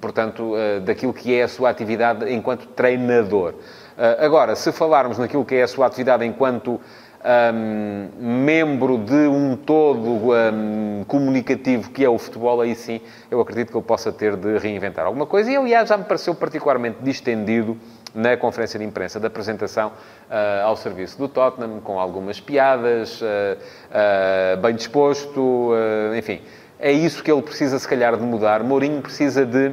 portanto, 0.00 0.52
daquilo 0.84 1.12
que 1.12 1.34
é 1.34 1.42
a 1.42 1.48
sua 1.48 1.68
atividade 1.68 2.32
enquanto 2.32 2.68
treinador. 2.68 3.54
Ah, 3.98 4.24
agora, 4.24 4.54
se 4.54 4.70
falarmos 4.70 5.18
naquilo 5.18 5.44
que 5.44 5.56
é 5.56 5.64
a 5.64 5.68
sua 5.68 5.86
atividade 5.86 6.24
enquanto 6.24 6.80
um, 7.20 8.08
membro 8.20 8.96
de 8.96 9.26
um 9.26 9.56
todo 9.56 10.30
um, 10.30 11.04
comunicativo 11.08 11.90
que 11.90 12.04
é 12.04 12.08
o 12.08 12.16
futebol, 12.16 12.60
aí 12.60 12.76
sim 12.76 13.00
eu 13.28 13.40
acredito 13.40 13.72
que 13.72 13.76
ele 13.76 13.84
possa 13.84 14.12
ter 14.12 14.36
de 14.36 14.56
reinventar 14.58 15.04
alguma 15.04 15.26
coisa. 15.26 15.50
E, 15.50 15.56
aliás, 15.56 15.88
já 15.88 15.96
me 15.96 16.04
pareceu 16.04 16.32
particularmente 16.32 16.98
distendido 17.02 17.76
na 18.14 18.36
conferência 18.36 18.78
de 18.78 18.84
imprensa 18.84 19.18
da 19.18 19.26
apresentação 19.26 19.88
uh, 19.88 20.64
ao 20.64 20.76
serviço 20.76 21.18
do 21.18 21.28
Tottenham, 21.28 21.80
com 21.80 21.98
algumas 21.98 22.40
piadas, 22.40 23.20
uh, 23.20 23.26
uh, 23.26 24.60
bem 24.60 24.76
disposto, 24.76 25.72
enfim. 26.16 26.40
É 26.78 26.92
isso 26.92 27.22
que 27.22 27.30
ele 27.32 27.42
precisa, 27.42 27.76
se 27.78 27.88
calhar, 27.88 28.16
de 28.16 28.22
mudar. 28.22 28.62
Mourinho 28.62 29.02
precisa 29.02 29.44
de 29.44 29.72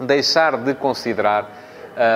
deixar 0.00 0.56
de 0.56 0.74
considerar 0.74 1.65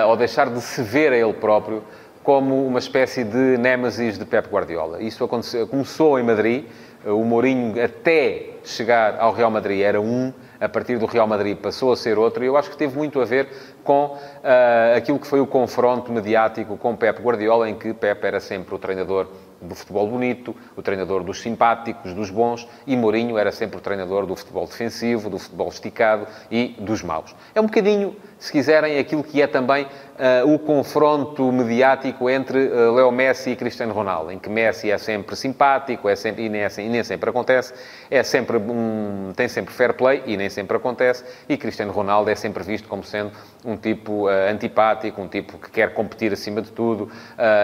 ou 0.07 0.15
deixar 0.15 0.49
de 0.49 0.61
se 0.61 0.81
ver 0.83 1.11
a 1.11 1.17
ele 1.17 1.33
próprio 1.33 1.83
como 2.23 2.65
uma 2.67 2.79
espécie 2.79 3.23
de 3.23 3.57
némesis 3.57 4.17
de 4.17 4.25
Pep 4.25 4.47
Guardiola. 4.49 5.01
Isso 5.01 5.27
começou 5.69 6.19
em 6.19 6.23
Madrid, 6.23 6.65
uh, 7.05 7.19
o 7.19 7.25
Mourinho 7.25 7.83
até 7.83 8.51
chegar 8.63 9.19
ao 9.19 9.33
Real 9.33 9.49
Madrid 9.49 9.81
era 9.81 9.99
um, 9.99 10.31
a 10.59 10.69
partir 10.69 10.99
do 10.99 11.07
Real 11.07 11.25
Madrid 11.25 11.57
passou 11.57 11.91
a 11.91 11.97
ser 11.97 12.19
outro, 12.19 12.43
e 12.43 12.47
eu 12.47 12.55
acho 12.55 12.69
que 12.69 12.77
teve 12.77 12.95
muito 12.95 13.19
a 13.19 13.25
ver 13.25 13.47
com 13.83 14.05
uh, 14.05 14.95
aquilo 14.95 15.17
que 15.19 15.25
foi 15.25 15.39
o 15.39 15.47
confronto 15.47 16.11
mediático 16.11 16.77
com 16.77 16.95
Pep 16.95 17.21
Guardiola, 17.21 17.69
em 17.69 17.75
que 17.75 17.93
Pep 17.93 18.23
era 18.23 18.39
sempre 18.39 18.75
o 18.75 18.77
treinador 18.77 19.27
do 19.61 19.75
futebol 19.75 20.07
bonito, 20.07 20.55
o 20.75 20.81
treinador 20.81 21.23
dos 21.23 21.41
simpáticos, 21.41 22.13
dos 22.13 22.29
bons, 22.29 22.67
e 22.87 22.95
Mourinho 22.97 23.37
era 23.37 23.51
sempre 23.51 23.77
o 23.77 23.81
treinador 23.81 24.25
do 24.25 24.35
futebol 24.35 24.65
defensivo, 24.65 25.29
do 25.29 25.37
futebol 25.37 25.69
esticado 25.69 26.27
e 26.49 26.75
dos 26.79 27.03
maus. 27.03 27.35
É 27.53 27.61
um 27.61 27.65
bocadinho, 27.65 28.15
se 28.39 28.51
quiserem, 28.51 28.97
aquilo 28.97 29.23
que 29.23 29.41
é 29.41 29.47
também 29.47 29.85
uh, 29.85 30.53
o 30.53 30.57
confronto 30.57 31.51
mediático 31.51 32.29
entre 32.29 32.67
uh, 32.67 32.93
Leo 32.93 33.11
Messi 33.11 33.51
e 33.51 33.55
Cristiano 33.55 33.93
Ronaldo, 33.93 34.31
em 34.31 34.39
que 34.39 34.49
Messi 34.49 34.89
é 34.89 34.97
sempre 34.97 35.35
simpático, 35.35 36.09
é 36.09 36.15
sempre, 36.15 36.45
e, 36.45 36.49
nem, 36.49 36.61
é, 36.61 36.69
e 36.79 36.89
nem 36.89 37.03
sempre 37.03 37.29
acontece, 37.29 37.73
é 38.11 38.21
sempre 38.21 38.57
um, 38.57 39.31
tem 39.35 39.47
sempre 39.47 39.73
fair 39.73 39.93
play, 39.93 40.21
e 40.25 40.37
nem 40.37 40.49
sempre 40.49 40.77
acontece, 40.77 41.23
e 41.47 41.57
Cristiano 41.57 41.91
Ronaldo 41.91 42.29
é 42.29 42.35
sempre 42.35 42.61
visto 42.63 42.87
como 42.87 43.03
sendo 43.03 43.31
um 43.65 43.77
tipo 43.77 44.27
uh, 44.27 44.51
antipático, 44.51 45.21
um 45.21 45.27
tipo 45.27 45.57
que 45.57 45.71
quer 45.71 45.93
competir 45.93 46.33
acima 46.33 46.61
de 46.61 46.71
tudo, 46.71 47.09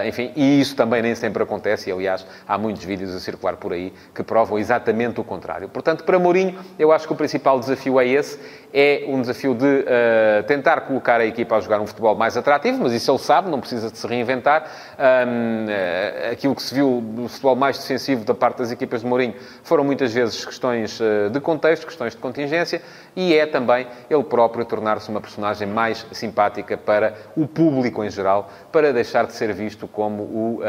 enfim, 0.05 0.31
e 0.35 0.61
isso 0.61 0.75
também 0.75 1.01
nem 1.01 1.13
sempre 1.13 1.43
acontece, 1.43 1.89
e 1.89 1.93
aliás, 1.93 2.25
há 2.47 2.57
muitos 2.57 2.83
vídeos 2.83 3.13
a 3.13 3.19
circular 3.19 3.57
por 3.57 3.73
aí 3.73 3.93
que 4.15 4.23
provam 4.23 4.57
exatamente 4.57 5.19
o 5.19 5.23
contrário. 5.23 5.67
Portanto, 5.67 6.03
para 6.03 6.17
Mourinho, 6.17 6.57
eu 6.79 6.91
acho 6.91 7.05
que 7.05 7.13
o 7.13 7.15
principal 7.15 7.59
desafio 7.59 7.99
é 7.99 8.07
esse, 8.07 8.39
é 8.73 9.05
um 9.07 9.21
desafio 9.21 9.53
de 9.53 9.65
uh, 9.65 10.43
tentar 10.45 10.81
colocar 10.81 11.19
a 11.19 11.25
equipa 11.25 11.55
a 11.55 11.59
jogar 11.59 11.81
um 11.81 11.87
futebol 11.87 12.15
mais 12.15 12.37
atrativo, 12.37 12.83
mas 12.83 12.93
isso 12.93 13.11
ele 13.11 13.17
sabe, 13.19 13.49
não 13.49 13.59
precisa 13.59 13.89
de 13.89 13.97
se 13.97 14.07
reinventar. 14.07 14.65
Um, 14.97 15.65
uh, 15.65 16.31
aquilo 16.31 16.55
que 16.55 16.61
se 16.61 16.73
viu 16.73 17.01
do 17.01 17.27
futebol 17.27 17.55
mais 17.55 17.77
defensivo 17.77 18.23
da 18.23 18.33
parte 18.33 18.59
das 18.59 18.71
equipas 18.71 19.01
de 19.01 19.07
Mourinho 19.07 19.35
foram 19.63 19.83
muitas 19.83 20.13
vezes 20.13 20.36
questões 20.45 20.99
uh, 20.99 21.29
de 21.29 21.39
contexto, 21.39 21.85
questões 21.85 22.13
de 22.13 22.19
contingência, 22.19 22.81
e 23.15 23.33
é 23.33 23.45
também 23.45 23.87
ele 24.09 24.23
próprio 24.23 24.65
tornar-se 24.65 25.09
uma 25.09 25.21
personagem 25.21 25.67
mais 25.67 26.05
simpática 26.11 26.77
para 26.77 27.15
o 27.35 27.47
público 27.47 28.03
em 28.03 28.09
geral, 28.09 28.49
para 28.71 28.93
deixar 28.93 29.25
de 29.25 29.33
ser 29.33 29.53
visto 29.53 29.87
como 29.87 30.23
o 30.23 30.59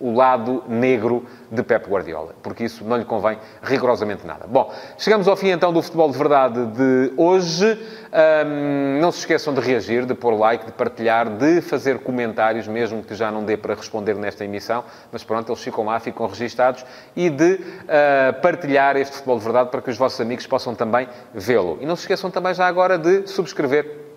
o 0.00 0.14
lado 0.14 0.62
negro 0.68 1.24
de 1.50 1.62
Pep 1.62 1.88
Guardiola, 1.88 2.34
porque 2.42 2.64
isso 2.64 2.84
não 2.84 2.96
lhe 2.96 3.04
convém 3.04 3.38
rigorosamente 3.62 4.26
nada. 4.26 4.46
Bom, 4.46 4.72
chegamos 4.96 5.26
ao 5.26 5.36
fim 5.36 5.48
então 5.48 5.72
do 5.72 5.82
Futebol 5.82 6.10
de 6.10 6.18
Verdade 6.18 6.66
de 6.66 7.12
hoje. 7.16 7.78
Um, 8.08 9.00
não 9.00 9.12
se 9.12 9.20
esqueçam 9.20 9.52
de 9.52 9.60
reagir, 9.60 10.06
de 10.06 10.14
pôr 10.14 10.32
like, 10.34 10.66
de 10.66 10.72
partilhar, 10.72 11.28
de 11.28 11.60
fazer 11.60 11.98
comentários, 11.98 12.66
mesmo 12.66 13.02
que 13.02 13.14
já 13.14 13.30
não 13.30 13.44
dê 13.44 13.56
para 13.56 13.74
responder 13.74 14.14
nesta 14.14 14.44
emissão, 14.44 14.82
mas 15.12 15.22
pronto, 15.22 15.50
eles 15.50 15.62
ficam 15.62 15.84
lá, 15.84 16.00
ficam 16.00 16.26
registados, 16.26 16.84
e 17.14 17.28
de 17.28 17.54
uh, 17.54 18.40
partilhar 18.40 18.96
este 18.96 19.16
Futebol 19.16 19.38
de 19.38 19.44
Verdade 19.44 19.70
para 19.70 19.82
que 19.82 19.90
os 19.90 19.98
vossos 19.98 20.20
amigos 20.20 20.46
possam 20.46 20.74
também 20.74 21.06
vê-lo. 21.34 21.78
E 21.80 21.86
não 21.86 21.96
se 21.96 22.02
esqueçam 22.02 22.30
também 22.30 22.54
já 22.54 22.66
agora 22.66 22.96
de 22.96 23.26
subscrever 23.26 24.07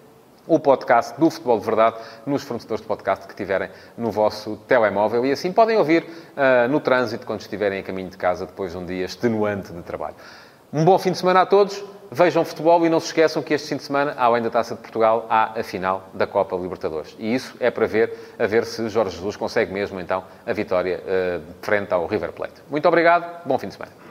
o 0.51 0.59
podcast 0.59 1.17
do 1.17 1.29
Futebol 1.29 1.57
de 1.57 1.65
Verdade 1.65 1.95
nos 2.25 2.43
fornecedores 2.43 2.81
de 2.81 2.87
podcast 2.87 3.25
que 3.25 3.33
tiverem 3.33 3.69
no 3.97 4.11
vosso 4.11 4.57
telemóvel 4.67 5.25
e 5.25 5.31
assim 5.31 5.53
podem 5.53 5.77
ouvir 5.77 6.03
uh, 6.03 6.67
no 6.69 6.81
trânsito 6.81 7.25
quando 7.25 7.39
estiverem 7.39 7.79
a 7.79 7.83
caminho 7.83 8.09
de 8.09 8.17
casa 8.17 8.45
depois 8.45 8.73
de 8.73 8.77
um 8.77 8.85
dia 8.85 9.05
extenuante 9.05 9.71
de 9.71 9.81
trabalho. 9.81 10.15
Um 10.73 10.83
bom 10.83 10.99
fim 10.99 11.13
de 11.13 11.19
semana 11.19 11.41
a 11.41 11.45
todos, 11.45 11.81
vejam 12.11 12.43
futebol 12.43 12.85
e 12.85 12.89
não 12.89 12.99
se 12.99 13.05
esqueçam 13.07 13.41
que 13.41 13.53
este 13.53 13.69
fim 13.69 13.77
de 13.77 13.83
semana, 13.83 14.13
além 14.17 14.43
da 14.43 14.49
Taça 14.49 14.75
de 14.75 14.81
Portugal, 14.81 15.25
há 15.29 15.57
a 15.57 15.63
final 15.63 16.09
da 16.13 16.27
Copa 16.27 16.53
Libertadores. 16.57 17.15
E 17.17 17.33
isso 17.33 17.55
é 17.57 17.71
para 17.71 17.87
ver, 17.87 18.13
a 18.37 18.45
ver 18.45 18.65
se 18.65 18.89
Jorge 18.89 19.15
Jesus 19.15 19.37
consegue 19.37 19.71
mesmo 19.71 20.01
então 20.01 20.21
a 20.45 20.51
vitória 20.51 20.99
uh, 20.99 21.41
frente 21.61 21.93
ao 21.93 22.05
River 22.07 22.33
Plate. 22.33 22.55
Muito 22.69 22.85
obrigado, 22.89 23.45
bom 23.45 23.57
fim 23.57 23.69
de 23.69 23.75
semana. 23.75 24.10